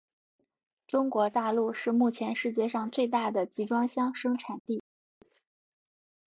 [0.87, 4.81] 中国大陆是目前世界上最大的集装箱生产地。